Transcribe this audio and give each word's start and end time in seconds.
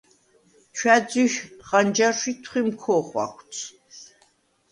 ჩვა̈ძუ̈ჰ 0.75 1.35
ხანჯარშვ 1.67 2.23
ი 2.31 2.33
თხვიმ 2.43 2.69
ქო̄ხვაქვც. 2.81 3.53